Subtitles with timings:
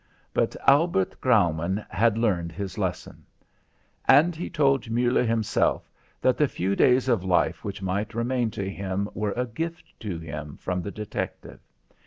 [0.33, 3.23] But Albert Graumann had learned his lesson.
[4.07, 8.67] And he told Muller himself that the few days of life which might remain to
[8.67, 11.59] him were a gift to him from the detective.